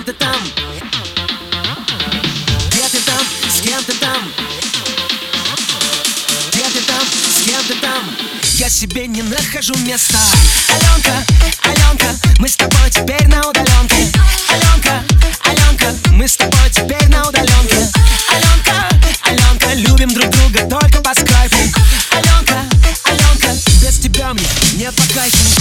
[0.00, 0.36] Кем ты там?
[2.70, 3.22] Где ты там?
[3.50, 4.32] С кем ты там?
[6.52, 7.02] Где ты там?
[7.28, 8.16] С кем ты там?
[8.54, 10.18] Я себе не нахожу места
[10.68, 11.24] Аленка,
[11.62, 14.10] Аленка, мы с тобой теперь на удаленке
[14.48, 15.04] Аленка,
[15.44, 17.90] Аленка, мы с тобой теперь на удаленке
[18.30, 18.88] Аленка,
[19.24, 21.56] Аленка, любим друг друга только по скайпу
[22.12, 22.64] Аленка,
[23.04, 25.60] Аленка, без тебя мне не по кайфу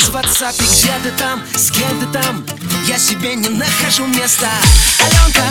[0.00, 1.42] Переписываясь в WhatsApp Где ты там?
[1.54, 2.44] С кем ты там?
[2.86, 4.48] Я себе не нахожу места
[4.98, 5.42] Аленка,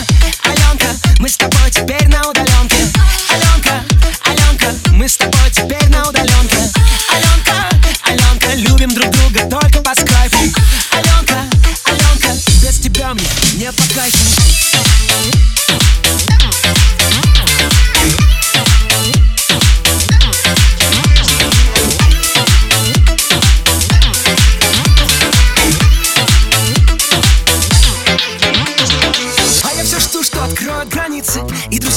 [0.44, 2.76] Аленка Мы с тобой теперь на удаленке
[3.28, 3.84] Аленка,
[4.24, 6.39] Аленка Мы с тобой теперь на удаленке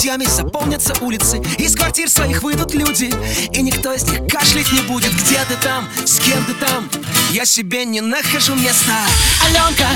[0.04, 1.42] друзьями заполнятся улицы.
[1.58, 3.06] Из квартир своих выйдут люди.
[3.54, 5.14] И никто из них кашлять не будет.
[5.14, 5.88] Где ты там?
[6.06, 6.90] С кем ты там?
[7.31, 8.97] Я себе не нахожу места.
[9.46, 9.88] Аленка,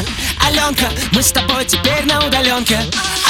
[0.46, 2.80] Аленка, мы с тобой теперь на удаленке.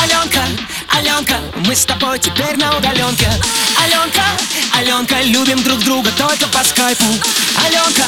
[0.03, 0.43] Аленка,
[0.89, 3.31] Аленка, мы с тобой теперь на удаленке.
[3.83, 4.25] Аленка,
[4.77, 7.05] Аленка, любим друг друга только по скайпу.
[7.65, 8.03] Аленка,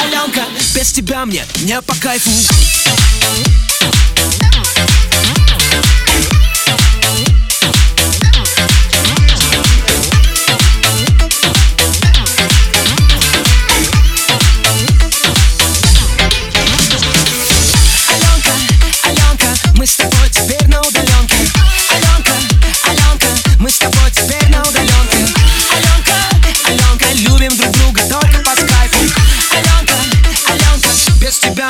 [0.00, 0.42] Аленка,
[0.76, 2.30] без тебя мне не по кайфу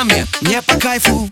[0.03, 1.29] мне, мне по кайфу.